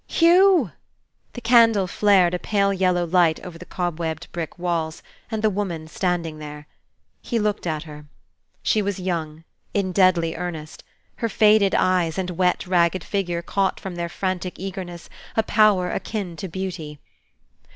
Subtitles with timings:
[0.07, 0.71] "Hugh!"
[1.33, 5.87] The candle flared a pale yellow light over the cobwebbed brick walls, and the woman
[5.87, 6.65] standing there.
[7.21, 8.05] He looked at her.
[8.63, 9.43] She was young,
[9.75, 10.83] in deadly earnest;
[11.17, 16.35] her faded eyes, and wet, ragged figure caught from their frantic eagerness a power akin
[16.37, 16.97] to beauty.